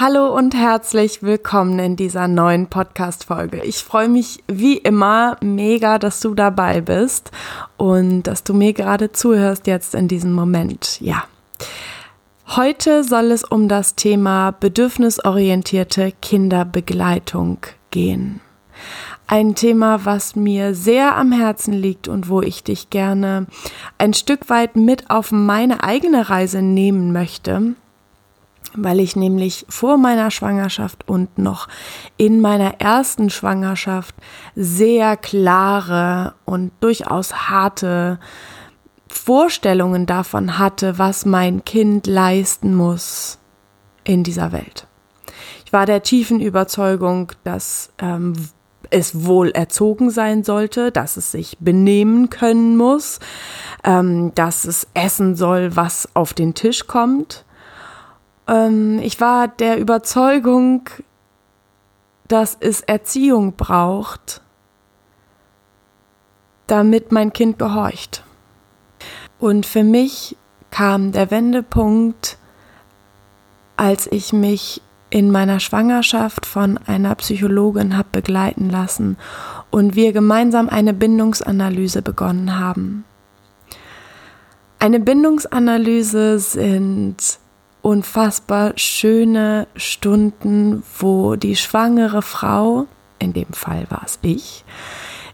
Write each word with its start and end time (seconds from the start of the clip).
Hallo 0.00 0.28
und 0.32 0.54
herzlich 0.54 1.24
willkommen 1.24 1.80
in 1.80 1.96
dieser 1.96 2.28
neuen 2.28 2.68
Podcast-Folge. 2.68 3.64
Ich 3.64 3.82
freue 3.82 4.08
mich 4.08 4.44
wie 4.46 4.76
immer 4.76 5.36
mega, 5.42 5.98
dass 5.98 6.20
du 6.20 6.36
dabei 6.36 6.80
bist 6.80 7.32
und 7.78 8.22
dass 8.22 8.44
du 8.44 8.54
mir 8.54 8.74
gerade 8.74 9.10
zuhörst 9.10 9.66
jetzt 9.66 9.96
in 9.96 10.06
diesem 10.06 10.30
Moment. 10.34 11.00
Ja. 11.00 11.24
Heute 12.46 13.02
soll 13.02 13.32
es 13.32 13.42
um 13.42 13.66
das 13.66 13.96
Thema 13.96 14.52
bedürfnisorientierte 14.52 16.12
Kinderbegleitung 16.22 17.58
gehen. 17.90 18.40
Ein 19.26 19.56
Thema, 19.56 20.04
was 20.04 20.36
mir 20.36 20.76
sehr 20.76 21.16
am 21.16 21.32
Herzen 21.32 21.72
liegt 21.72 22.06
und 22.06 22.28
wo 22.28 22.40
ich 22.40 22.62
dich 22.62 22.90
gerne 22.90 23.46
ein 23.98 24.14
Stück 24.14 24.48
weit 24.48 24.76
mit 24.76 25.10
auf 25.10 25.32
meine 25.32 25.82
eigene 25.82 26.30
Reise 26.30 26.62
nehmen 26.62 27.12
möchte 27.12 27.74
weil 28.82 29.00
ich 29.00 29.16
nämlich 29.16 29.66
vor 29.68 29.96
meiner 29.96 30.30
Schwangerschaft 30.30 31.08
und 31.08 31.38
noch 31.38 31.68
in 32.16 32.40
meiner 32.40 32.80
ersten 32.80 33.30
Schwangerschaft 33.30 34.14
sehr 34.54 35.16
klare 35.16 36.34
und 36.44 36.72
durchaus 36.80 37.48
harte 37.48 38.18
Vorstellungen 39.08 40.06
davon 40.06 40.58
hatte, 40.58 40.98
was 40.98 41.24
mein 41.24 41.64
Kind 41.64 42.06
leisten 42.06 42.74
muss 42.74 43.38
in 44.04 44.22
dieser 44.22 44.52
Welt. 44.52 44.86
Ich 45.64 45.72
war 45.72 45.86
der 45.86 46.02
tiefen 46.02 46.40
Überzeugung, 46.40 47.32
dass 47.44 47.90
ähm, 47.98 48.34
es 48.90 49.24
wohl 49.24 49.50
erzogen 49.50 50.10
sein 50.10 50.44
sollte, 50.44 50.92
dass 50.92 51.16
es 51.16 51.32
sich 51.32 51.58
benehmen 51.60 52.30
können 52.30 52.76
muss, 52.76 53.20
ähm, 53.84 54.32
dass 54.34 54.64
es 54.64 54.86
essen 54.94 55.36
soll, 55.36 55.76
was 55.76 56.08
auf 56.14 56.32
den 56.32 56.54
Tisch 56.54 56.86
kommt 56.86 57.44
ähm, 58.48 58.98
ich 59.00 59.20
war 59.20 59.48
der 59.48 59.78
Überzeugung, 59.78 60.88
dass 62.26 62.56
es 62.58 62.80
Erziehung 62.82 63.54
braucht, 63.54 64.42
damit 66.66 67.12
mein 67.12 67.32
Kind 67.32 67.58
gehorcht. 67.58 68.24
Und 69.38 69.66
für 69.66 69.84
mich 69.84 70.36
kam 70.70 71.12
der 71.12 71.30
Wendepunkt, 71.30 72.38
als 73.76 74.06
ich 74.10 74.32
mich 74.32 74.82
in 75.10 75.30
meiner 75.30 75.60
Schwangerschaft 75.60 76.44
von 76.44 76.78
einer 76.86 77.14
Psychologin 77.14 77.96
habe 77.96 78.08
begleiten 78.12 78.68
lassen 78.68 79.16
und 79.70 79.94
wir 79.94 80.12
gemeinsam 80.12 80.68
eine 80.68 80.92
Bindungsanalyse 80.92 82.02
begonnen 82.02 82.58
haben. 82.58 83.04
Eine 84.78 85.00
Bindungsanalyse 85.00 86.38
sind 86.38 87.38
unfassbar 87.82 88.72
schöne 88.76 89.66
Stunden, 89.76 90.82
wo 90.98 91.36
die 91.36 91.56
schwangere 91.56 92.22
Frau, 92.22 92.86
in 93.18 93.32
dem 93.32 93.52
Fall 93.52 93.86
war 93.88 94.02
es 94.04 94.18
ich, 94.22 94.64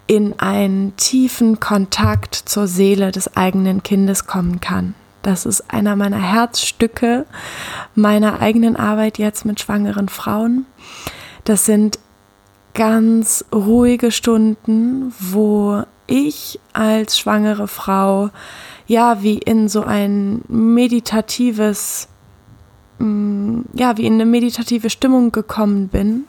in 0.07 0.39
einen 0.39 0.97
tiefen 0.97 1.61
Kontakt 1.61 2.35
zur 2.35 2.67
Seele 2.67 3.11
des 3.11 3.37
eigenen 3.37 3.83
Kindes 3.83 4.27
kommen 4.27 4.61
kann. 4.61 4.95
Das 5.23 5.47
ist 5.47 5.73
einer 5.73 5.97
meiner 5.97 6.21
Herzstücke 6.21 7.25
meiner 7.95 8.41
eigenen 8.41 8.77
Arbeit 8.77 9.17
jetzt 9.19 9.47
mit 9.47 9.61
schwangeren 9.61 10.11
Frauen. 10.11 10.67
Das 11.45 11.65
sind 11.65 11.99
ganz 12.75 13.45
ruhige 13.53 14.11
Stunden, 14.11 15.15
wo 15.19 15.85
ich 16.07 16.61
als 16.75 17.19
schwangere 17.19 17.69
Frau 17.69 18.31
ja 18.87 19.23
wie 19.23 19.39
in 19.39 19.69
so 19.69 19.83
ein 19.83 20.43
meditatives 20.49 22.09
ja, 22.99 23.97
wie 23.97 24.07
in 24.07 24.15
eine 24.15 24.27
meditative 24.27 24.91
Stimmung 24.91 25.33
gekommen 25.33 25.89
bin 25.89 26.25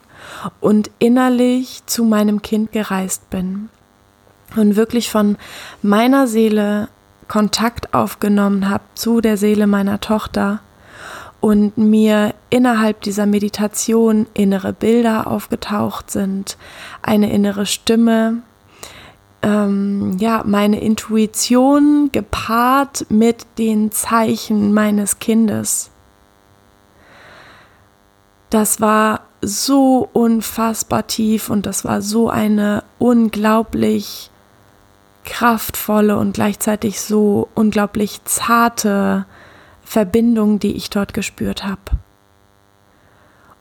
und 0.59 0.89
innerlich 0.99 1.83
zu 1.85 2.03
meinem 2.03 2.41
Kind 2.41 2.71
gereist 2.71 3.29
bin. 3.29 3.69
Und 4.55 4.75
wirklich 4.75 5.09
von 5.09 5.37
meiner 5.81 6.27
Seele 6.27 6.87
Kontakt 7.27 7.93
aufgenommen 7.93 8.69
habe 8.69 8.83
zu 8.93 9.19
der 9.21 9.37
Seele 9.37 9.67
meiner 9.67 9.99
Tochter 9.99 10.59
und 11.41 11.77
mir 11.77 12.33
innerhalb 12.49 13.01
dieser 13.01 13.25
Meditation 13.25 14.27
innere 14.33 14.73
Bilder 14.73 15.27
aufgetaucht 15.27 16.09
sind, 16.09 16.57
eine 17.01 17.31
innere 17.31 17.65
Stimme, 17.65 18.41
ähm, 19.41 20.17
ja, 20.19 20.43
meine 20.45 20.79
Intuition 20.79 22.09
gepaart 22.11 23.07
mit 23.09 23.45
den 23.57 23.91
Zeichen 23.91 24.73
meines 24.73 25.19
Kindes 25.19 25.91
das 28.55 28.79
war 28.79 29.19
so 29.41 30.07
unfassbar 30.13 31.05
tief 31.07 31.49
und 31.49 31.65
das 31.65 31.83
war 31.83 32.01
so 32.01 32.29
eine 32.29 32.85
unglaublich 32.99 34.31
kraftvolle 35.25 36.17
und 36.17 36.35
gleichzeitig 36.35 37.01
so 37.01 37.49
unglaublich 37.53 38.23
zarte 38.23 39.25
Verbindung, 39.83 40.59
die 40.59 40.73
ich 40.77 40.89
dort 40.89 41.13
gespürt 41.13 41.65
habe. 41.65 41.81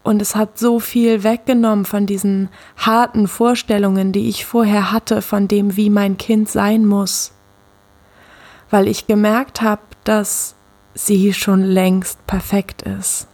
Und 0.04 0.22
es 0.22 0.36
hat 0.36 0.60
so 0.60 0.78
viel 0.78 1.24
weggenommen 1.24 1.86
von 1.86 2.06
diesen 2.06 2.48
harten 2.76 3.26
Vorstellungen, 3.26 4.12
die 4.12 4.28
ich 4.28 4.46
vorher 4.46 4.92
hatte, 4.92 5.22
von 5.22 5.48
dem, 5.48 5.76
wie 5.76 5.90
mein 5.90 6.18
Kind 6.18 6.48
sein 6.48 6.86
muss. 6.86 7.32
Weil 8.70 8.86
ich 8.86 9.08
gemerkt 9.08 9.60
habe, 9.60 9.82
dass 10.04 10.54
sie 10.94 11.34
schon 11.34 11.62
längst 11.62 12.24
perfekt 12.28 12.82
ist 12.82 13.26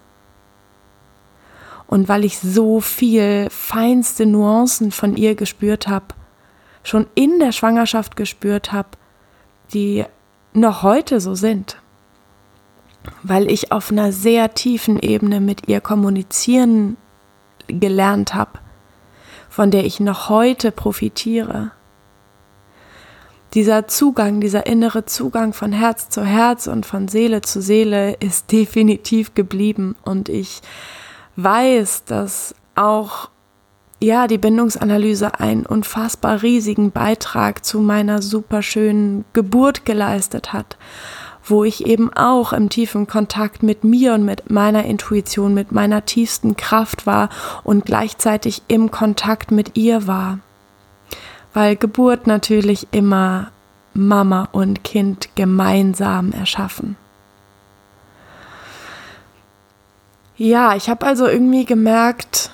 und 1.91 2.09
weil 2.09 2.25
ich 2.25 2.39
so 2.39 2.81
viel 2.81 3.49
feinste 3.51 4.25
Nuancen 4.25 4.93
von 4.93 5.17
ihr 5.17 5.35
gespürt 5.35 5.89
habe, 5.89 6.07
schon 6.85 7.09
in 7.17 7.41
der 7.41 7.51
Schwangerschaft 7.51 8.15
gespürt 8.15 8.71
habe, 8.71 8.91
die 9.75 10.05
noch 10.53 10.85
heute 10.85 11.19
so 11.21 11.35
sind, 11.35 11.79
weil 13.25 13.51
ich 13.51 13.73
auf 13.73 13.91
einer 13.91 14.13
sehr 14.13 14.55
tiefen 14.55 15.01
Ebene 15.01 15.41
mit 15.41 15.67
ihr 15.67 15.81
kommunizieren 15.81 16.97
gelernt 17.67 18.35
habe, 18.35 18.61
von 19.49 19.73
der 19.73 19.85
ich 19.85 19.99
noch 19.99 20.29
heute 20.29 20.71
profitiere. 20.71 21.73
Dieser 23.55 23.89
Zugang, 23.89 24.41
dieser 24.41 24.65
innere 24.67 25.07
Zugang 25.07 25.53
von 25.53 25.73
Herz 25.73 26.09
zu 26.09 26.25
Herz 26.25 26.69
und 26.69 26.87
von 26.87 27.09
Seele 27.09 27.41
zu 27.41 27.61
Seele 27.61 28.13
ist 28.21 28.53
definitiv 28.53 29.35
geblieben 29.35 29.97
und 30.05 30.29
ich 30.29 30.63
weiß, 31.37 32.05
dass 32.05 32.55
auch 32.75 33.29
ja, 34.03 34.27
die 34.27 34.39
Bindungsanalyse 34.39 35.39
einen 35.41 35.67
unfassbar 35.67 36.43
riesigen 36.43 36.91
Beitrag 36.91 37.65
zu 37.65 37.81
meiner 37.81 38.23
superschönen 38.23 39.27
Geburt 39.35 39.85
geleistet 39.85 40.55
hat, 40.55 40.79
wo 41.45 41.65
ich 41.65 41.87
eben 41.87 42.11
auch 42.15 42.55
im 42.55 42.71
tiefen 42.71 43.07
Kontakt 43.07 43.63
mit 43.63 43.85
mir 43.85 44.15
und 44.15 44.25
mit 44.25 44.51
meiner 44.51 44.85
Intuition, 44.85 45.53
mit 45.53 45.73
meiner 45.73 46.07
tiefsten 46.07 46.57
Kraft 46.57 47.07
war 47.07 47.29
und 47.63 47.85
gleichzeitig 47.85 48.63
im 48.69 48.91
Kontakt 48.91 49.51
mit 49.51 49.77
ihr 49.77 50.07
war. 50.07 50.39
Weil 51.53 51.77
Geburt 51.77 52.27
natürlich 52.27 52.89
immer 52.93 53.51
Mama 53.93 54.49
und 54.53 54.83
Kind 54.83 55.29
gemeinsam 55.35 56.33
erschaffen. 56.33 56.97
Ja, 60.43 60.75
ich 60.75 60.89
habe 60.89 61.05
also 61.05 61.27
irgendwie 61.27 61.67
gemerkt, 61.67 62.51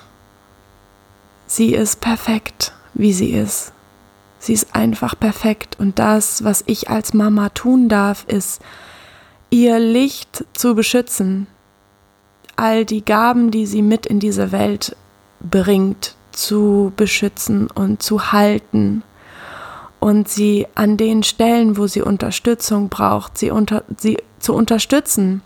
sie 1.45 1.73
ist 1.73 2.01
perfekt, 2.01 2.73
wie 2.93 3.13
sie 3.13 3.29
ist. 3.29 3.71
Sie 4.39 4.51
ist 4.51 4.75
einfach 4.75 5.17
perfekt 5.17 5.77
und 5.79 5.97
das, 5.97 6.43
was 6.43 6.65
ich 6.67 6.89
als 6.89 7.13
Mama 7.13 7.47
tun 7.47 7.87
darf, 7.87 8.25
ist, 8.27 8.61
ihr 9.51 9.79
Licht 9.79 10.43
zu 10.51 10.75
beschützen, 10.75 11.47
all 12.57 12.83
die 12.83 13.05
Gaben, 13.05 13.51
die 13.51 13.65
sie 13.65 13.83
mit 13.83 14.05
in 14.05 14.19
diese 14.19 14.51
Welt 14.51 14.97
bringt, 15.39 16.15
zu 16.33 16.91
beschützen 16.97 17.71
und 17.71 18.03
zu 18.03 18.33
halten. 18.33 19.01
Und 20.01 20.27
sie 20.27 20.67
an 20.75 20.97
den 20.97 21.23
Stellen, 21.23 21.77
wo 21.77 21.87
sie 21.87 22.01
Unterstützung 22.01 22.89
braucht, 22.89 23.37
sie, 23.37 23.49
unter, 23.49 23.85
sie 23.95 24.17
zu 24.39 24.53
unterstützen 24.53 25.41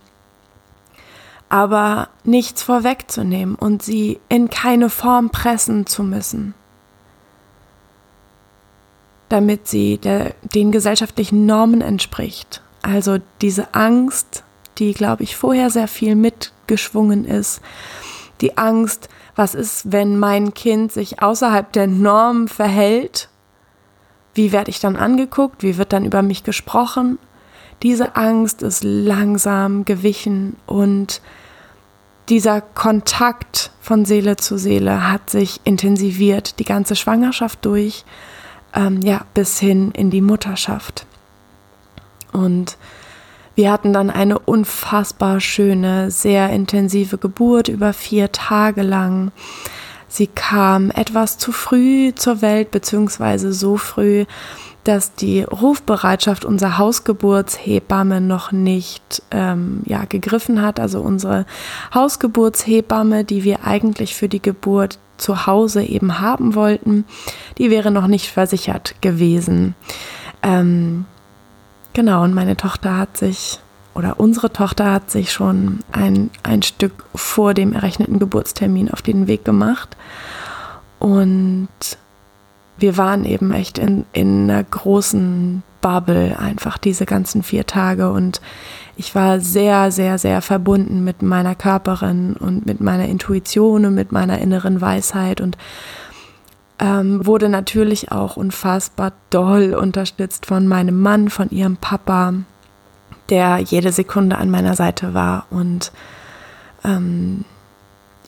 aber 1.52 2.08
nichts 2.24 2.64
vorwegzunehmen 2.64 3.56
und 3.56 3.84
sie 3.84 4.22
in 4.30 4.50
keine 4.50 4.90
Form 4.90 5.32
pressen 5.32 5.86
zu 5.86 6.02
müssen, 6.02 6.54
damit 9.28 9.68
sie 9.68 9.98
der, 9.98 10.34
den 10.44 10.72
gesellschaftlichen 10.72 11.46
Normen 11.46 11.82
entspricht. 11.82 12.62
Also 12.84 13.18
diese 13.42 13.76
Angst, 13.76 14.46
die, 14.78 14.94
glaube 14.94 15.24
ich, 15.24 15.36
vorher 15.36 15.70
sehr 15.70 15.90
viel 15.90 16.16
mitgeschwungen 16.16 17.26
ist, 17.26 17.60
die 18.40 18.58
Angst, 18.58 19.10
was 19.36 19.54
ist, 19.54 19.92
wenn 19.92 20.18
mein 20.18 20.54
Kind 20.54 20.94
sich 20.94 21.22
außerhalb 21.22 21.70
der 21.74 21.88
Norm 21.88 22.48
verhält? 22.48 23.28
Wie 24.34 24.54
werde 24.54 24.70
ich 24.70 24.80
dann 24.80 24.96
angeguckt? 24.96 25.64
Wie 25.64 25.78
wird 25.78 25.92
dann 25.92 26.06
über 26.06 26.22
mich 26.22 26.46
gesprochen? 26.46 27.20
Diese 27.84 28.16
Angst 28.16 28.62
ist 28.62 28.84
langsam 28.84 29.86
gewichen 29.86 30.56
und 30.68 31.22
dieser 32.30 32.62
Kontakt 32.62 33.72
von 33.82 34.06
Seele 34.06 34.38
zu 34.38 34.58
Seele 34.58 35.12
hat 35.12 35.30
sich 35.30 35.60
intensiviert, 35.64 36.60
die 36.60 36.64
ganze 36.64 36.96
Schwangerschaft 36.96 37.66
durch, 37.66 38.06
ähm, 38.74 39.02
ja, 39.02 39.26
bis 39.34 39.60
hin 39.60 39.92
in 39.92 40.12
die 40.12 40.22
Mutterschaft. 40.22 41.06
Und 42.32 42.78
wir 43.56 43.72
hatten 43.72 43.92
dann 43.92 44.10
eine 44.10 44.40
unfassbar 44.40 45.40
schöne, 45.42 46.10
sehr 46.12 46.50
intensive 46.52 47.18
Geburt 47.18 47.68
über 47.68 47.92
vier 47.92 48.32
Tage 48.32 48.82
lang. 48.82 49.32
Sie 50.08 50.28
kam 50.28 50.90
etwas 50.92 51.38
zu 51.38 51.52
früh 51.52 52.14
zur 52.16 52.42
Welt, 52.42 52.72
beziehungsweise 52.72 53.52
so 53.52 53.78
früh, 53.78 54.26
dass 54.84 55.14
die 55.14 55.44
Rufbereitschaft 55.44 56.44
unserer 56.44 56.78
Hausgeburtshebamme 56.78 58.20
noch 58.20 58.52
nicht 58.52 59.22
ähm, 59.32 59.82
ja, 59.86 60.06
gegriffen 60.06 60.62
hat. 60.62 60.80
Also 60.80 61.02
unsere 61.02 61.46
Hausgeburtshebamme, 61.94 63.24
die 63.24 63.44
wir 63.44 63.66
eigentlich 63.66 64.16
für 64.16 64.28
die 64.28 64.42
Geburt 64.42 64.98
zu 65.18 65.46
Hause 65.46 65.84
eben 65.84 66.20
haben 66.20 66.56
wollten, 66.56 67.06
die 67.60 67.70
wäre 67.70 67.92
noch 67.92 68.08
nicht 68.08 68.32
versichert 68.32 68.96
gewesen. 69.02 69.76
Ähm, 70.42 71.06
genau, 71.94 72.24
und 72.24 72.34
meine 72.34 72.58
Tochter 72.58 72.98
hat 72.98 73.18
sich, 73.18 73.60
oder 73.94 74.20
unsere 74.20 74.52
Tochter 74.52 74.92
hat 74.92 75.12
sich 75.12 75.32
schon 75.32 75.82
ein, 75.92 76.32
ein 76.42 76.64
Stück 76.64 77.06
vor 77.14 77.54
dem 77.54 77.74
errechneten 77.74 78.18
Geburtstermin 78.18 78.92
auf 78.92 79.04
den 79.04 79.28
Weg 79.28 79.46
gemacht. 79.46 79.96
Und 80.98 81.70
wir 82.82 82.98
waren 82.98 83.26
eben 83.26 83.52
echt 83.52 83.78
in, 83.78 84.06
in 84.14 84.50
einer 84.50 84.64
großen 84.64 85.64
Bubble 85.82 86.38
einfach 86.38 86.78
diese 86.78 87.06
ganzen 87.06 87.44
vier 87.44 87.66
Tage 87.66 88.12
und 88.12 88.42
ich 88.98 89.16
war 89.16 89.40
sehr, 89.40 89.92
sehr, 89.92 90.18
sehr 90.18 90.42
verbunden 90.42 91.04
mit 91.04 91.22
meiner 91.22 91.56
Körperin 91.56 92.36
und 92.36 92.66
mit 92.66 92.82
meiner 92.82 93.06
Intuition 93.06 93.86
und 93.86 93.96
mit 93.96 94.12
meiner 94.12 94.40
inneren 94.40 94.80
Weisheit 94.82 95.42
und 95.42 95.58
ähm, 96.80 97.26
wurde 97.26 97.50
natürlich 97.50 98.12
auch 98.12 98.38
unfassbar 98.38 99.14
doll 99.30 99.74
unterstützt 99.74 100.46
von 100.46 100.68
meinem 100.68 101.00
Mann, 101.00 101.30
von 101.30 101.50
ihrem 101.50 101.78
Papa, 101.78 102.34
der 103.30 103.60
jede 103.60 103.92
Sekunde 103.92 104.38
an 104.38 104.50
meiner 104.50 104.76
Seite 104.76 105.14
war 105.14 105.46
und 105.50 105.92
ähm, 106.84 107.46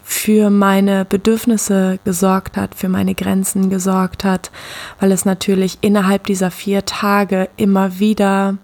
für 0.04 0.50
meine 0.50 1.06
Bedürfnisse 1.06 1.98
gesorgt 2.04 2.58
hat, 2.58 2.76
für 2.76 2.90
meine 2.90 3.16
Grenzen 3.16 3.70
gesorgt 3.70 4.24
hat, 4.24 4.52
weil 5.00 5.12
es 5.12 5.26
natürlich 5.26 5.78
innerhalb 5.82 6.26
dieser 6.26 6.52
vier 6.52 6.86
Tage 6.86 7.50
immer 7.56 8.00
wieder 8.00 8.58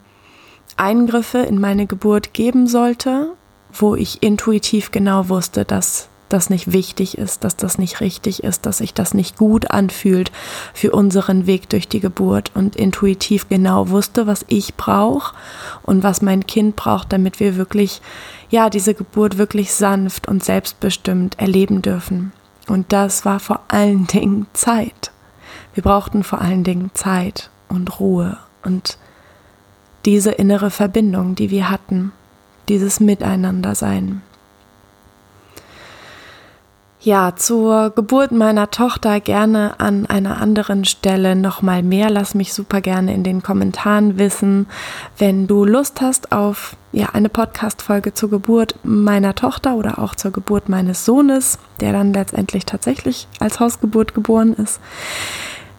Eingriffe 0.77 1.39
in 1.39 1.59
meine 1.59 1.87
Geburt 1.87 2.33
geben 2.33 2.67
sollte, 2.67 3.31
wo 3.71 3.95
ich 3.95 4.21
intuitiv 4.21 4.91
genau 4.91 5.29
wusste, 5.29 5.65
dass 5.65 6.09
das 6.29 6.49
nicht 6.49 6.71
wichtig 6.71 7.17
ist, 7.17 7.43
dass 7.43 7.55
das 7.55 7.77
nicht 7.77 8.01
richtig 8.01 8.43
ist, 8.43 8.65
dass 8.65 8.77
sich 8.77 8.93
das 8.93 9.13
nicht 9.13 9.37
gut 9.37 9.71
anfühlt 9.71 10.31
für 10.73 10.91
unseren 10.91 11.45
Weg 11.47 11.69
durch 11.69 11.87
die 11.87 11.99
Geburt 11.99 12.51
und 12.53 12.75
intuitiv 12.75 13.49
genau 13.49 13.89
wusste, 13.89 14.27
was 14.27 14.45
ich 14.47 14.75
brauche 14.75 15.35
und 15.83 16.03
was 16.03 16.21
mein 16.21 16.47
Kind 16.47 16.75
braucht, 16.75 17.11
damit 17.11 17.39
wir 17.39 17.55
wirklich 17.55 18.01
ja, 18.49 18.69
diese 18.69 18.93
Geburt 18.93 19.37
wirklich 19.37 19.73
sanft 19.73 20.27
und 20.27 20.43
selbstbestimmt 20.43 21.37
erleben 21.39 21.81
dürfen. 21.81 22.31
Und 22.67 22.91
das 22.91 23.25
war 23.25 23.39
vor 23.39 23.61
allen 23.67 24.07
Dingen 24.07 24.47
Zeit. 24.53 25.11
Wir 25.73 25.83
brauchten 25.83 26.23
vor 26.23 26.41
allen 26.41 26.63
Dingen 26.63 26.91
Zeit 26.93 27.49
und 27.67 27.99
Ruhe 27.99 28.37
und 28.63 28.97
diese 30.05 30.31
innere 30.31 30.71
Verbindung, 30.71 31.35
die 31.35 31.51
wir 31.51 31.69
hatten, 31.69 32.11
dieses 32.67 32.99
Miteinandersein. 32.99 34.21
Ja, 37.01 37.33
zur 37.33 37.91
Geburt 37.91 38.33
meiner 38.33 38.71
Tochter 38.71 39.21
gerne 39.21 39.79
an 39.79 40.05
einer 40.07 40.41
anderen 40.41 40.83
Stelle 40.83 41.33
nochmal 41.33 41.81
mehr. 41.81 42.09
Lass 42.09 42.35
mich 42.35 42.53
super 42.53 42.81
gerne 42.81 43.13
in 43.13 43.23
den 43.23 43.41
Kommentaren 43.41 44.17
wissen. 44.17 44.67
Wenn 45.17 45.47
du 45.47 45.63
Lust 45.63 46.01
hast 46.01 46.33
auf 46.33 46.75
ja, 46.91 47.07
eine 47.13 47.29
Podcast-Folge 47.29 48.13
zur 48.13 48.29
Geburt 48.29 48.75
meiner 48.83 49.33
Tochter 49.33 49.75
oder 49.75 49.99
auch 49.99 50.13
zur 50.13 50.31
Geburt 50.31 50.67
meines 50.67 51.05
Sohnes, 51.05 51.57
der 51.79 51.93
dann 51.93 52.11
letztendlich 52.11 52.65
tatsächlich 52.65 53.29
als 53.39 53.61
Hausgeburt 53.61 54.13
geboren 54.13 54.53
ist. 54.55 54.81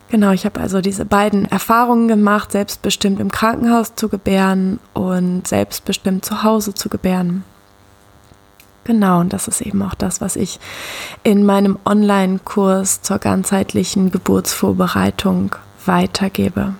Genau, 0.08 0.30
ich 0.30 0.46
habe 0.46 0.58
also 0.58 0.80
diese 0.80 1.04
beiden 1.04 1.44
Erfahrungen 1.44 2.08
gemacht, 2.08 2.50
selbstbestimmt 2.50 3.20
im 3.20 3.30
Krankenhaus 3.30 3.94
zu 3.94 4.08
gebären 4.08 4.80
und 4.94 5.46
selbstbestimmt 5.46 6.24
zu 6.24 6.44
Hause 6.44 6.72
zu 6.72 6.88
gebären. 6.88 7.44
Genau, 8.84 9.20
und 9.20 9.32
das 9.32 9.46
ist 9.46 9.60
eben 9.60 9.82
auch 9.82 9.94
das, 9.94 10.20
was 10.20 10.36
ich 10.36 10.58
in 11.22 11.44
meinem 11.44 11.78
Online-Kurs 11.84 13.02
zur 13.02 13.18
ganzheitlichen 13.18 14.10
Geburtsvorbereitung 14.10 15.54
weitergebe. 15.84 16.74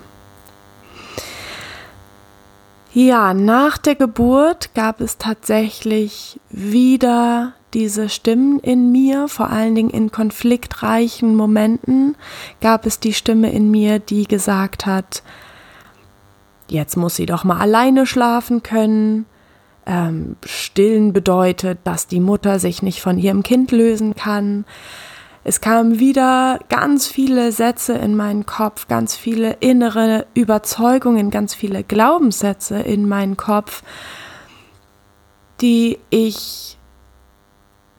Ja, 2.92 3.34
nach 3.34 3.78
der 3.78 3.94
Geburt 3.94 4.74
gab 4.74 5.00
es 5.00 5.16
tatsächlich 5.18 6.40
wieder 6.50 7.52
diese 7.72 8.08
Stimmen 8.08 8.58
in 8.58 8.90
mir, 8.90 9.28
vor 9.28 9.50
allen 9.50 9.76
Dingen 9.76 9.90
in 9.90 10.10
konfliktreichen 10.10 11.36
Momenten 11.36 12.16
gab 12.60 12.86
es 12.86 12.98
die 12.98 13.12
Stimme 13.12 13.52
in 13.52 13.70
mir, 13.70 14.00
die 14.00 14.26
gesagt 14.26 14.86
hat, 14.86 15.22
jetzt 16.68 16.96
muss 16.96 17.14
sie 17.14 17.26
doch 17.26 17.44
mal 17.44 17.60
alleine 17.60 18.06
schlafen 18.06 18.64
können, 18.64 19.26
ähm, 19.90 20.36
stillen 20.46 21.12
bedeutet, 21.12 21.80
dass 21.82 22.06
die 22.06 22.20
Mutter 22.20 22.60
sich 22.60 22.80
nicht 22.80 23.02
von 23.02 23.18
ihrem 23.18 23.42
Kind 23.42 23.72
lösen 23.72 24.14
kann. 24.14 24.64
Es 25.42 25.60
kamen 25.60 25.98
wieder 25.98 26.60
ganz 26.68 27.08
viele 27.08 27.50
Sätze 27.50 27.94
in 27.94 28.14
meinen 28.14 28.46
Kopf, 28.46 28.86
ganz 28.86 29.16
viele 29.16 29.54
innere 29.54 30.26
Überzeugungen, 30.34 31.30
ganz 31.30 31.54
viele 31.54 31.82
Glaubenssätze 31.82 32.78
in 32.78 33.08
meinen 33.08 33.36
Kopf, 33.36 33.82
die 35.60 35.98
ich 36.10 36.78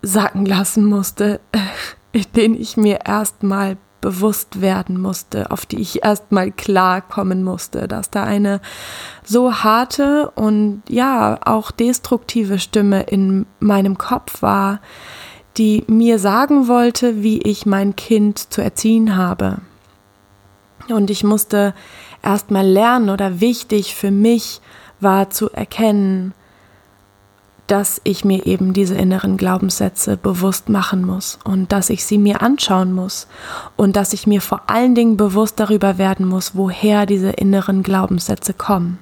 sacken 0.01 0.45
lassen 0.45 0.85
musste, 0.85 1.41
in 2.13 2.25
denen 2.35 2.55
ich 2.55 2.77
mir 2.77 2.99
erstmal 3.05 3.75
bewusst 4.01 4.61
werden 4.61 4.99
musste, 4.99 5.51
auf 5.51 5.65
die 5.65 5.79
ich 5.79 6.03
erstmal 6.03 6.51
klarkommen 6.51 7.43
musste, 7.43 7.87
dass 7.87 8.09
da 8.09 8.23
eine 8.23 8.59
so 9.23 9.63
harte 9.63 10.31
und 10.31 10.81
ja 10.89 11.39
auch 11.45 11.71
destruktive 11.71 12.59
Stimme 12.59 13.03
in 13.03 13.45
meinem 13.59 13.97
Kopf 13.97 14.41
war, 14.41 14.79
die 15.57 15.83
mir 15.87 16.19
sagen 16.19 16.67
wollte, 16.67 17.23
wie 17.23 17.39
ich 17.41 17.65
mein 17.65 17.95
Kind 17.95 18.51
zu 18.51 18.61
erziehen 18.61 19.15
habe. 19.15 19.59
Und 20.89 21.09
ich 21.09 21.23
musste 21.23 21.73
erstmal 22.23 22.65
lernen 22.65 23.09
oder 23.09 23.39
wichtig 23.39 23.95
für 23.95 24.11
mich 24.11 24.61
war 24.99 25.29
zu 25.29 25.49
erkennen, 25.51 26.33
dass 27.71 28.01
ich 28.03 28.25
mir 28.25 28.45
eben 28.45 28.73
diese 28.73 28.95
inneren 28.95 29.37
Glaubenssätze 29.37 30.17
bewusst 30.17 30.67
machen 30.67 31.05
muss 31.05 31.39
und 31.45 31.71
dass 31.71 31.89
ich 31.89 32.03
sie 32.03 32.17
mir 32.17 32.41
anschauen 32.41 32.91
muss 32.91 33.27
und 33.77 33.95
dass 33.95 34.11
ich 34.11 34.27
mir 34.27 34.41
vor 34.41 34.63
allen 34.69 34.93
Dingen 34.93 35.15
bewusst 35.15 35.57
darüber 35.57 35.97
werden 35.97 36.27
muss, 36.27 36.53
woher 36.53 37.05
diese 37.05 37.29
inneren 37.29 37.81
Glaubenssätze 37.81 38.53
kommen. 38.53 38.99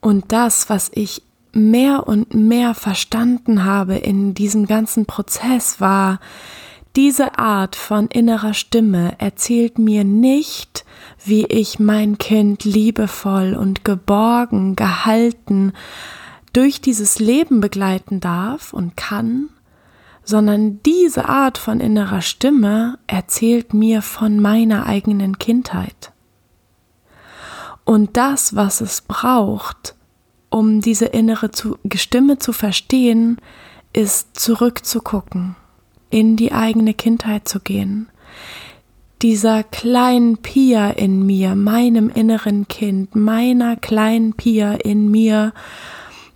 Und 0.00 0.32
das, 0.32 0.68
was 0.68 0.90
ich 0.94 1.22
mehr 1.52 2.08
und 2.08 2.34
mehr 2.34 2.74
verstanden 2.74 3.64
habe 3.64 3.94
in 3.98 4.34
diesem 4.34 4.66
ganzen 4.66 5.06
Prozess, 5.06 5.80
war, 5.80 6.18
diese 6.96 7.38
Art 7.38 7.76
von 7.76 8.08
innerer 8.08 8.54
Stimme 8.54 9.14
erzählt 9.18 9.78
mir 9.78 10.02
nicht, 10.02 10.84
wie 11.24 11.44
ich 11.46 11.78
mein 11.78 12.18
Kind 12.18 12.64
liebevoll 12.64 13.54
und 13.54 13.84
geborgen, 13.84 14.74
gehalten, 14.74 15.72
durch 16.54 16.80
dieses 16.80 17.18
Leben 17.18 17.60
begleiten 17.60 18.20
darf 18.20 18.72
und 18.72 18.96
kann, 18.96 19.50
sondern 20.24 20.82
diese 20.82 21.28
Art 21.28 21.58
von 21.58 21.80
innerer 21.80 22.22
Stimme 22.22 22.98
erzählt 23.06 23.74
mir 23.74 24.00
von 24.00 24.40
meiner 24.40 24.86
eigenen 24.86 25.38
Kindheit. 25.38 26.12
Und 27.84 28.16
das, 28.16 28.56
was 28.56 28.80
es 28.80 29.02
braucht, 29.02 29.94
um 30.48 30.80
diese 30.80 31.06
innere 31.06 31.50
Stimme 31.94 32.38
zu 32.38 32.52
verstehen, 32.52 33.38
ist 33.92 34.38
zurückzugucken, 34.38 35.56
in 36.10 36.36
die 36.36 36.52
eigene 36.52 36.94
Kindheit 36.94 37.46
zu 37.46 37.60
gehen. 37.60 38.08
Dieser 39.20 39.62
kleinen 39.62 40.38
Pia 40.38 40.90
in 40.90 41.26
mir, 41.26 41.54
meinem 41.54 42.08
inneren 42.08 42.68
Kind, 42.68 43.14
meiner 43.14 43.76
kleinen 43.76 44.34
Pia 44.34 44.72
in 44.74 45.10
mir, 45.10 45.52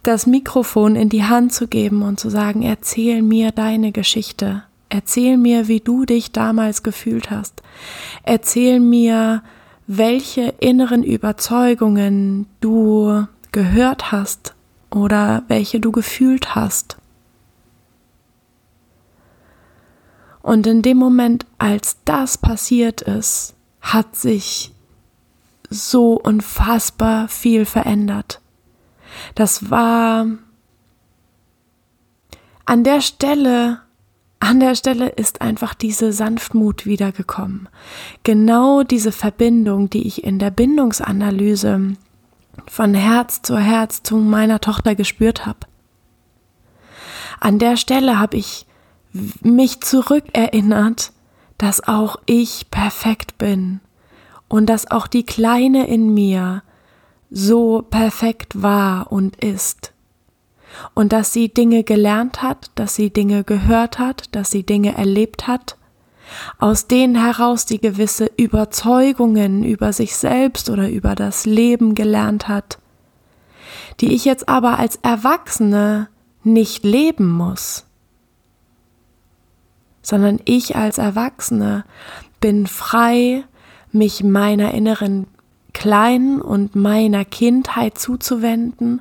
das 0.08 0.26
Mikrofon 0.26 0.96
in 0.96 1.10
die 1.10 1.24
Hand 1.24 1.52
zu 1.52 1.68
geben 1.68 2.00
und 2.00 2.18
zu 2.18 2.30
sagen, 2.30 2.62
erzähl 2.62 3.20
mir 3.20 3.52
deine 3.52 3.92
Geschichte. 3.92 4.62
Erzähl 4.88 5.36
mir, 5.36 5.68
wie 5.68 5.80
du 5.80 6.06
dich 6.06 6.32
damals 6.32 6.82
gefühlt 6.82 7.30
hast. 7.30 7.62
Erzähl 8.22 8.80
mir, 8.80 9.42
welche 9.86 10.54
inneren 10.60 11.02
Überzeugungen 11.02 12.46
du 12.60 13.26
gehört 13.52 14.10
hast 14.10 14.54
oder 14.90 15.42
welche 15.48 15.78
du 15.78 15.92
gefühlt 15.92 16.54
hast. 16.54 16.96
Und 20.40 20.66
in 20.66 20.80
dem 20.80 20.96
Moment, 20.96 21.44
als 21.58 21.98
das 22.06 22.38
passiert 22.38 23.02
ist, 23.02 23.52
hat 23.82 24.16
sich 24.16 24.72
so 25.68 26.14
unfassbar 26.14 27.28
viel 27.28 27.66
verändert. 27.66 28.40
Das 29.34 29.70
war 29.70 30.26
an 32.64 32.84
der 32.84 33.00
Stelle, 33.00 33.80
an 34.40 34.60
der 34.60 34.74
Stelle 34.74 35.08
ist 35.08 35.40
einfach 35.40 35.74
diese 35.74 36.12
Sanftmut 36.12 36.86
wiedergekommen. 36.86 37.68
Genau 38.24 38.82
diese 38.82 39.12
Verbindung, 39.12 39.90
die 39.90 40.06
ich 40.06 40.22
in 40.24 40.38
der 40.38 40.50
Bindungsanalyse 40.50 41.96
von 42.66 42.94
Herz 42.94 43.42
zu 43.42 43.56
Herz 43.56 44.02
zu 44.02 44.16
meiner 44.16 44.60
Tochter 44.60 44.94
gespürt 44.94 45.46
habe. 45.46 45.60
An 47.40 47.58
der 47.58 47.76
Stelle 47.76 48.18
habe 48.18 48.36
ich 48.36 48.66
mich 49.40 49.80
zurückerinnert, 49.80 51.12
dass 51.56 51.86
auch 51.86 52.16
ich 52.26 52.70
perfekt 52.70 53.38
bin 53.38 53.80
und 54.48 54.66
dass 54.66 54.90
auch 54.90 55.06
die 55.06 55.24
Kleine 55.24 55.86
in 55.88 56.14
mir 56.14 56.62
so 57.30 57.82
perfekt 57.82 58.62
war 58.62 59.12
und 59.12 59.36
ist. 59.36 59.92
Und 60.94 61.12
dass 61.12 61.32
sie 61.32 61.48
Dinge 61.48 61.82
gelernt 61.82 62.42
hat, 62.42 62.70
dass 62.74 62.94
sie 62.94 63.10
Dinge 63.10 63.44
gehört 63.44 63.98
hat, 63.98 64.34
dass 64.34 64.50
sie 64.50 64.64
Dinge 64.64 64.96
erlebt 64.96 65.46
hat, 65.46 65.76
aus 66.58 66.86
denen 66.86 67.16
heraus 67.16 67.66
die 67.66 67.80
gewisse 67.80 68.30
Überzeugungen 68.36 69.64
über 69.64 69.92
sich 69.92 70.16
selbst 70.16 70.70
oder 70.70 70.88
über 70.90 71.14
das 71.14 71.46
Leben 71.46 71.94
gelernt 71.94 72.48
hat, 72.48 72.78
die 74.00 74.14
ich 74.14 74.24
jetzt 74.24 74.48
aber 74.48 74.78
als 74.78 74.96
Erwachsene 74.96 76.08
nicht 76.44 76.84
leben 76.84 77.28
muss, 77.28 77.86
sondern 80.02 80.40
ich 80.44 80.76
als 80.76 80.98
Erwachsene 80.98 81.84
bin 82.40 82.66
frei, 82.66 83.44
mich 83.90 84.22
meiner 84.22 84.72
inneren 84.74 85.26
Kleinen 85.78 86.40
und 86.40 86.74
meiner 86.74 87.24
Kindheit 87.24 87.98
zuzuwenden 87.98 89.00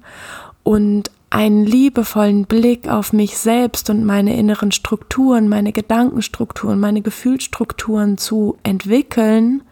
und 0.62 1.10
einen 1.32 1.66
liebevollen 1.66 2.46
Blick 2.46 2.88
auf 2.88 3.14
mich 3.14 3.40
selbst 3.40 3.90
und 3.90 4.06
meine 4.06 4.38
inneren 4.38 4.72
Strukturen, 4.72 5.50
meine 5.50 5.72
Gedankenstrukturen, 5.72 6.80
meine 6.80 7.02
Gefühlsstrukturen 7.02 8.20
zu 8.20 8.60
entwickeln, 8.62 9.64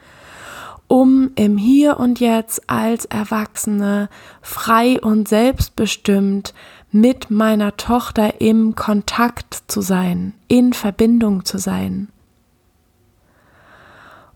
um 0.88 1.30
im 1.36 1.58
Hier 1.58 2.00
und 2.00 2.20
Jetzt 2.20 2.68
als 2.72 3.06
Erwachsene 3.06 4.10
frei 4.42 5.00
und 5.00 5.28
selbstbestimmt 5.28 6.56
mit 6.92 7.30
meiner 7.30 7.78
Tochter 7.78 8.42
im 8.42 8.74
Kontakt 8.74 9.62
zu 9.68 9.82
sein, 9.82 10.34
in 10.48 10.74
Verbindung 10.74 11.46
zu 11.46 11.60
sein. 11.60 12.08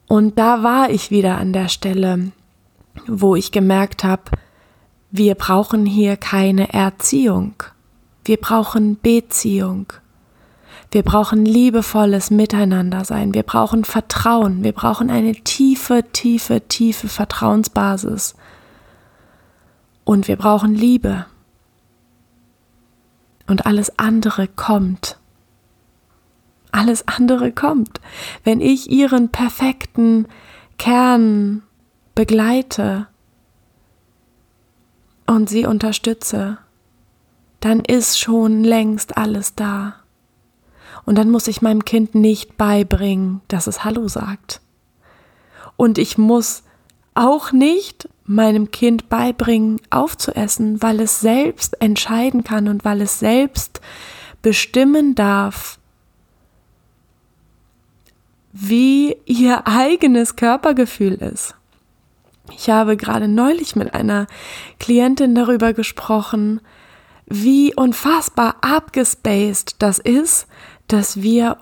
Und 0.08 0.38
da 0.38 0.62
war 0.62 0.92
ich 0.92 1.10
wieder 1.10 1.40
an 1.40 1.52
der 1.52 1.68
Stelle, 1.68 2.32
wo 3.08 3.36
ich 3.36 3.52
gemerkt 3.52 4.04
habe, 4.04 4.24
wir 5.12 5.36
brauchen 5.36 5.86
hier 5.86 6.18
keine 6.18 6.74
Erziehung. 6.74 7.56
Wir 8.26 8.38
brauchen 8.38 9.00
Beziehung. 9.00 9.92
Wir 10.92 11.04
brauchen 11.04 11.46
liebevolles 11.46 12.32
Miteinander 12.32 13.06
sein. 13.06 13.34
Wir 13.34 13.44
brauchen 13.44 13.86
Vertrauen. 13.86 14.64
Wir 14.64 14.72
brauchen 14.72 15.10
eine 15.10 15.34
tiefe, 15.34 16.04
tiefe, 16.12 16.68
tiefe 16.68 17.08
Vertrauensbasis. 17.08 18.36
Und 20.04 20.28
wir 20.28 20.36
brauchen 20.36 20.74
Liebe. 20.76 21.26
Und 23.48 23.66
alles 23.66 23.98
andere 23.98 24.48
kommt. 24.48 25.18
Alles 26.72 27.08
andere 27.08 27.52
kommt. 27.52 28.00
Wenn 28.44 28.62
ich 28.62 28.92
ihren 28.92 29.30
perfekten 29.30 30.28
Kern 30.78 31.64
begleite, 32.20 33.08
und 35.26 35.48
sie 35.48 35.66
unterstütze, 35.66 36.58
dann 37.62 37.80
ist 37.80 38.20
schon 38.20 38.62
längst 38.62 39.16
alles 39.16 39.56
da. 39.56 39.96
Und 41.06 41.18
dann 41.18 41.30
muss 41.30 41.48
ich 41.48 41.62
meinem 41.62 41.86
Kind 41.86 42.16
nicht 42.16 42.58
beibringen, 42.58 43.40
dass 43.48 43.68
es 43.68 43.86
Hallo 43.86 44.10
sagt. 44.10 44.60
Und 45.78 45.98
ich 45.98 46.18
muss 46.18 46.64
auch 47.14 47.54
nicht 47.54 48.10
meinem 48.26 48.70
Kind 48.70 49.08
beibringen, 49.08 49.80
aufzuessen, 49.90 50.82
weil 50.82 51.00
es 51.00 51.22
selbst 51.22 51.82
entscheiden 51.82 52.44
kann 52.44 52.68
und 52.68 52.84
weil 52.84 53.00
es 53.00 53.20
selbst 53.20 53.80
bestimmen 54.42 55.16
darf, 55.16 55.80
wie 58.52 59.16
ihr 59.26 59.66
eigenes 59.68 60.36
Körpergefühl 60.36 61.14
ist. 61.14 61.56
Ich 62.56 62.70
habe 62.70 62.98
gerade 62.98 63.28
neulich 63.28 63.76
mit 63.76 63.94
einer 63.94 64.28
Klientin 64.80 65.36
darüber 65.36 65.74
gesprochen, 65.74 66.62
wie 67.26 67.74
unfassbar 67.76 68.56
abgespaced 68.62 69.76
das 69.80 70.00
ist, 70.00 70.48
dass 70.88 71.22
wir 71.22 71.58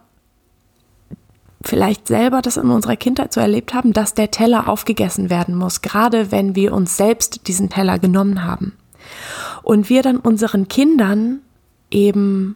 vielleicht 1.62 2.08
selber 2.08 2.41
das 2.41 2.58
in 2.58 2.70
unserer 2.70 2.96
Kindheit 2.96 3.34
so 3.34 3.41
erlebt 3.41 3.74
haben, 3.74 3.91
dass 3.91 4.13
der 4.13 4.32
Teller 4.32 4.70
aufgegessen 4.70 5.29
werden 5.29 5.56
muss, 5.56 5.82
gerade 5.82 6.32
wenn 6.32 6.56
wir 6.56 6.74
uns 6.74 6.96
selbst 6.96 7.48
diesen 7.48 7.70
Teller 7.70 8.00
genommen 8.00 8.44
haben. 8.46 8.74
Und 9.63 9.89
wir 9.89 10.01
dann 10.01 10.17
unseren 10.17 10.67
Kindern 10.70 11.41
eben 11.91 12.56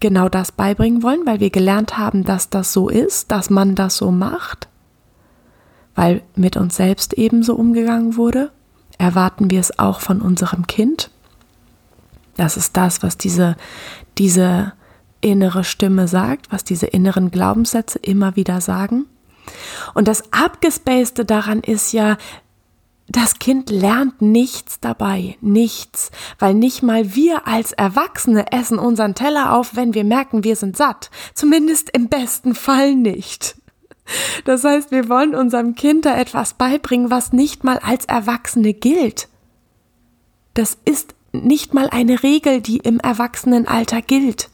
genau 0.00 0.28
das 0.28 0.52
beibringen 0.52 1.02
wollen, 1.02 1.24
weil 1.24 1.40
wir 1.40 1.50
gelernt 1.50 1.96
haben, 1.96 2.24
dass 2.24 2.50
das 2.50 2.72
so 2.72 2.88
ist, 2.88 3.30
dass 3.30 3.48
man 3.48 3.74
das 3.74 3.96
so 3.96 4.10
macht 4.10 4.68
weil 5.96 6.22
mit 6.36 6.56
uns 6.56 6.76
selbst 6.76 7.14
ebenso 7.14 7.56
umgegangen 7.56 8.16
wurde, 8.16 8.52
erwarten 8.98 9.50
wir 9.50 9.58
es 9.58 9.78
auch 9.78 10.00
von 10.00 10.20
unserem 10.20 10.66
Kind. 10.66 11.10
Das 12.36 12.56
ist 12.56 12.76
das, 12.76 13.02
was 13.02 13.16
diese, 13.16 13.56
diese 14.18 14.74
innere 15.20 15.64
Stimme 15.64 16.06
sagt, 16.06 16.52
was 16.52 16.62
diese 16.62 16.86
inneren 16.86 17.30
Glaubenssätze 17.30 17.98
immer 17.98 18.36
wieder 18.36 18.60
sagen. 18.60 19.06
Und 19.94 20.06
das 20.06 20.32
Abgespacede 20.32 21.24
daran 21.24 21.60
ist 21.60 21.92
ja, 21.92 22.16
das 23.08 23.38
Kind 23.38 23.70
lernt 23.70 24.20
nichts 24.20 24.80
dabei, 24.80 25.36
nichts, 25.40 26.10
weil 26.40 26.54
nicht 26.54 26.82
mal 26.82 27.14
wir 27.14 27.46
als 27.46 27.72
Erwachsene 27.72 28.50
essen 28.52 28.78
unseren 28.78 29.14
Teller 29.14 29.54
auf, 29.54 29.76
wenn 29.76 29.94
wir 29.94 30.04
merken, 30.04 30.42
wir 30.42 30.56
sind 30.56 30.76
satt. 30.76 31.10
Zumindest 31.32 31.88
im 31.90 32.08
besten 32.08 32.54
Fall 32.54 32.96
nicht. 32.96 33.56
Das 34.44 34.64
heißt, 34.64 34.90
wir 34.90 35.08
wollen 35.08 35.34
unserem 35.34 35.74
Kind 35.74 36.04
da 36.04 36.16
etwas 36.16 36.54
beibringen, 36.54 37.10
was 37.10 37.32
nicht 37.32 37.64
mal 37.64 37.78
als 37.78 38.04
Erwachsene 38.04 38.72
gilt. 38.72 39.28
Das 40.54 40.78
ist 40.84 41.14
nicht 41.32 41.74
mal 41.74 41.90
eine 41.90 42.22
Regel, 42.22 42.60
die 42.60 42.78
im 42.78 43.00
Erwachsenenalter 43.00 44.02
gilt. 44.02 44.48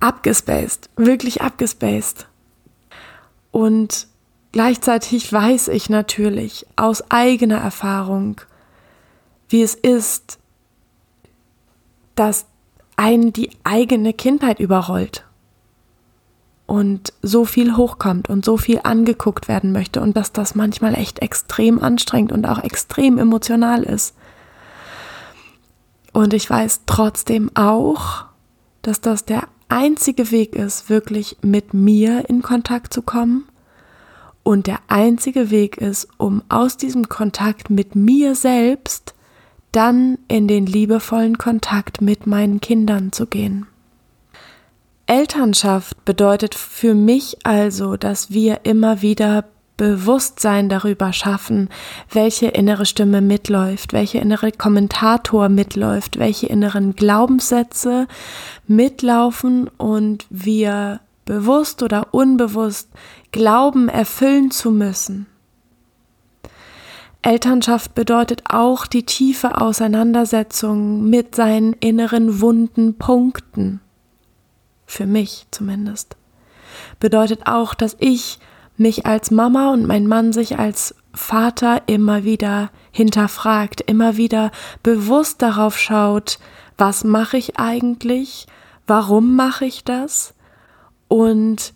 Abgespaced, 0.00 0.90
wirklich 0.96 1.42
abgespaced. 1.42 2.26
Und 3.50 4.06
gleichzeitig 4.52 5.32
weiß 5.32 5.68
ich 5.68 5.88
natürlich 5.88 6.66
aus 6.76 7.10
eigener 7.10 7.58
Erfahrung, 7.58 8.40
wie 9.48 9.62
es 9.62 9.74
ist, 9.74 10.38
dass 12.14 12.46
einen 12.96 13.32
die 13.32 13.50
eigene 13.64 14.12
Kindheit 14.12 14.60
überrollt 14.60 15.24
und 16.72 17.12
so 17.20 17.44
viel 17.44 17.76
hochkommt 17.76 18.30
und 18.30 18.46
so 18.46 18.56
viel 18.56 18.80
angeguckt 18.82 19.46
werden 19.46 19.72
möchte 19.72 20.00
und 20.00 20.16
dass 20.16 20.32
das 20.32 20.54
manchmal 20.54 20.94
echt 20.94 21.18
extrem 21.18 21.78
anstrengend 21.78 22.32
und 22.32 22.46
auch 22.46 22.64
extrem 22.64 23.18
emotional 23.18 23.82
ist. 23.82 24.14
Und 26.14 26.32
ich 26.32 26.48
weiß 26.48 26.80
trotzdem 26.86 27.50
auch, 27.54 28.24
dass 28.80 29.02
das 29.02 29.26
der 29.26 29.48
einzige 29.68 30.30
Weg 30.30 30.54
ist, 30.54 30.88
wirklich 30.88 31.36
mit 31.42 31.74
mir 31.74 32.30
in 32.30 32.40
Kontakt 32.40 32.94
zu 32.94 33.02
kommen 33.02 33.44
und 34.42 34.66
der 34.66 34.78
einzige 34.88 35.50
Weg 35.50 35.76
ist, 35.76 36.08
um 36.16 36.42
aus 36.48 36.78
diesem 36.78 37.10
Kontakt 37.10 37.68
mit 37.68 37.94
mir 37.96 38.34
selbst 38.34 39.14
dann 39.72 40.16
in 40.26 40.48
den 40.48 40.64
liebevollen 40.64 41.36
Kontakt 41.36 42.00
mit 42.00 42.26
meinen 42.26 42.62
Kindern 42.62 43.12
zu 43.12 43.26
gehen. 43.26 43.66
Elternschaft 45.06 46.04
bedeutet 46.04 46.54
für 46.54 46.94
mich 46.94 47.38
also, 47.44 47.96
dass 47.96 48.30
wir 48.30 48.60
immer 48.64 49.02
wieder 49.02 49.44
Bewusstsein 49.76 50.68
darüber 50.68 51.12
schaffen, 51.12 51.68
welche 52.10 52.46
innere 52.46 52.86
Stimme 52.86 53.20
mitläuft, 53.20 53.92
welche 53.92 54.18
innere 54.18 54.52
Kommentator 54.52 55.48
mitläuft, 55.48 56.18
welche 56.18 56.46
inneren 56.46 56.94
Glaubenssätze 56.94 58.06
mitlaufen 58.68 59.68
und 59.78 60.26
wir 60.30 61.00
bewusst 61.24 61.82
oder 61.82 62.08
unbewusst 62.12 62.90
glauben, 63.32 63.88
erfüllen 63.88 64.50
zu 64.50 64.70
müssen. 64.70 65.26
Elternschaft 67.22 67.94
bedeutet 67.94 68.42
auch 68.50 68.86
die 68.86 69.04
tiefe 69.04 69.60
Auseinandersetzung 69.60 71.08
mit 71.08 71.34
seinen 71.34 71.72
inneren 71.74 72.40
wunden 72.40 72.98
Punkten 72.98 73.80
für 74.92 75.06
mich 75.06 75.46
zumindest. 75.50 76.16
Bedeutet 77.00 77.46
auch, 77.46 77.74
dass 77.74 77.96
ich 77.98 78.38
mich 78.76 79.06
als 79.06 79.30
Mama 79.30 79.72
und 79.72 79.86
mein 79.86 80.06
Mann 80.06 80.32
sich 80.32 80.58
als 80.58 80.94
Vater 81.14 81.82
immer 81.86 82.24
wieder 82.24 82.70
hinterfragt, 82.90 83.80
immer 83.80 84.16
wieder 84.16 84.50
bewusst 84.82 85.40
darauf 85.40 85.78
schaut, 85.78 86.38
was 86.76 87.04
mache 87.04 87.38
ich 87.38 87.58
eigentlich, 87.58 88.46
warum 88.86 89.34
mache 89.34 89.64
ich 89.64 89.84
das? 89.84 90.34
Und 91.08 91.72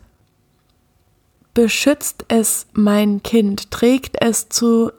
beschützt 1.55 2.27
es 2.29 2.67
mein 2.75 3.23
Kind, 3.23 3.71
trägt 3.71 4.23
es 4.23 4.49
zu, 4.51 4.93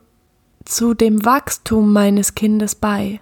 zu 0.66 0.96
dem 0.96 1.24
Wachstum 1.24 1.94
meines 1.94 2.34
Kindes 2.34 2.74
bei, 2.76 3.20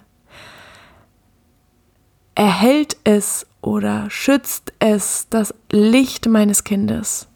erhält 2.34 2.96
es 3.04 3.46
oder 3.66 4.08
schützt 4.10 4.72
es 4.78 5.26
das 5.28 5.52
Licht 5.72 6.28
meines 6.28 6.62
Kindes 6.62 7.26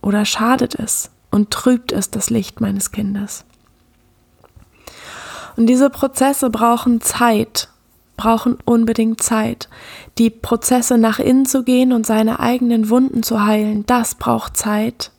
oder 0.00 0.24
schadet 0.24 0.76
es 0.76 1.10
und 1.32 1.50
trübt 1.50 1.90
es 1.90 2.10
das 2.10 2.30
Licht 2.30 2.60
meines 2.60 2.92
Kindes. 2.92 3.44
Und 5.56 5.66
diese 5.66 5.90
Prozesse 5.90 6.48
brauchen 6.48 7.00
Zeit, 7.00 7.68
brauchen 8.16 8.56
unbedingt 8.64 9.20
Zeit. 9.20 9.68
Die 10.16 10.30
Prozesse 10.30 10.96
nach 10.96 11.18
innen 11.18 11.44
zu 11.44 11.64
gehen 11.64 11.92
und 11.92 12.06
seine 12.06 12.38
eigenen 12.38 12.88
Wunden 12.88 13.24
zu 13.24 13.44
heilen, 13.44 13.84
das 13.86 14.14
braucht 14.14 14.56
Zeit. 14.56 15.10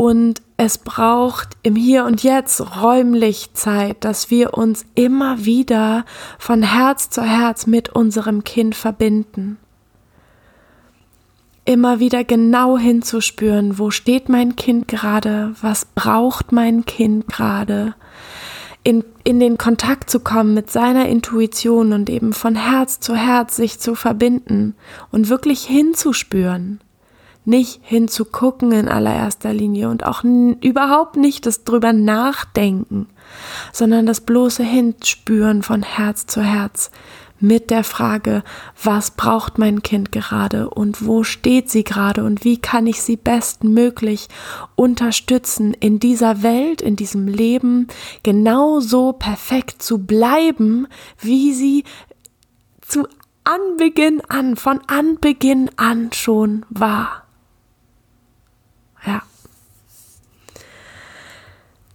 Und 0.00 0.40
es 0.56 0.78
braucht 0.78 1.58
im 1.62 1.76
Hier 1.76 2.06
und 2.06 2.22
Jetzt 2.22 2.80
räumlich 2.80 3.52
Zeit, 3.52 4.02
dass 4.02 4.30
wir 4.30 4.54
uns 4.54 4.86
immer 4.94 5.44
wieder 5.44 6.06
von 6.38 6.62
Herz 6.62 7.10
zu 7.10 7.22
Herz 7.22 7.66
mit 7.66 7.90
unserem 7.90 8.42
Kind 8.42 8.74
verbinden 8.74 9.58
immer 11.66 12.00
wieder 12.00 12.24
genau 12.24 12.78
hinzuspüren, 12.78 13.78
wo 13.78 13.90
steht 13.90 14.30
mein 14.30 14.56
Kind 14.56 14.88
gerade, 14.88 15.54
was 15.60 15.84
braucht 15.84 16.50
mein 16.50 16.86
Kind 16.86 17.28
gerade, 17.28 17.94
in, 18.82 19.04
in 19.24 19.38
den 19.38 19.58
Kontakt 19.58 20.08
zu 20.08 20.20
kommen 20.20 20.54
mit 20.54 20.70
seiner 20.70 21.10
Intuition 21.10 21.92
und 21.92 22.08
eben 22.08 22.32
von 22.32 22.56
Herz 22.56 23.00
zu 23.00 23.14
Herz 23.14 23.54
sich 23.54 23.78
zu 23.78 23.94
verbinden 23.94 24.74
und 25.12 25.28
wirklich 25.28 25.62
hinzuspüren. 25.64 26.80
Nicht 27.50 27.80
hinzugucken 27.82 28.70
in 28.70 28.88
allererster 28.88 29.52
Linie 29.52 29.88
und 29.88 30.06
auch 30.06 30.22
überhaupt 30.22 31.16
nicht 31.16 31.46
das 31.46 31.64
drüber 31.64 31.92
nachdenken, 31.92 33.08
sondern 33.72 34.06
das 34.06 34.20
bloße 34.20 34.62
Hinspüren 34.62 35.64
von 35.64 35.82
Herz 35.82 36.26
zu 36.26 36.42
Herz 36.42 36.92
mit 37.40 37.70
der 37.70 37.82
Frage, 37.82 38.44
was 38.80 39.10
braucht 39.10 39.58
mein 39.58 39.82
Kind 39.82 40.12
gerade 40.12 40.70
und 40.70 41.04
wo 41.04 41.24
steht 41.24 41.70
sie 41.70 41.82
gerade 41.82 42.22
und 42.22 42.44
wie 42.44 42.58
kann 42.58 42.86
ich 42.86 43.02
sie 43.02 43.16
bestmöglich 43.16 44.28
unterstützen, 44.76 45.74
in 45.74 45.98
dieser 45.98 46.44
Welt, 46.44 46.80
in 46.80 46.94
diesem 46.94 47.26
Leben 47.26 47.88
genauso 48.22 49.12
perfekt 49.12 49.82
zu 49.82 49.98
bleiben, 49.98 50.86
wie 51.18 51.52
sie 51.52 51.82
zu 52.86 53.08
Anbeginn 53.42 54.22
an, 54.28 54.54
von 54.54 54.80
Anbeginn 54.86 55.70
an 55.76 56.12
schon 56.12 56.64
war. 56.68 57.24
Ja. 59.06 59.22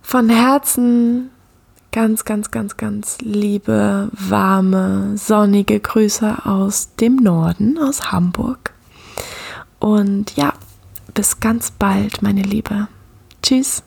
Von 0.02 0.30
Herzen 0.30 1.30
ganz, 1.96 2.26
ganz, 2.26 2.52
ganz, 2.52 2.76
ganz 2.76 3.20
liebe, 3.22 4.10
warme, 4.12 5.18
sonnige 5.18 5.80
Grüße 5.80 6.46
aus 6.46 6.94
dem 7.00 7.16
Norden, 7.16 7.78
aus 7.78 8.12
Hamburg. 8.12 8.74
Und 9.80 10.36
ja, 10.36 10.52
bis 11.14 11.40
ganz 11.40 11.72
bald, 11.72 12.22
meine 12.22 12.42
Liebe. 12.42 12.90
Tschüss. 13.42 13.85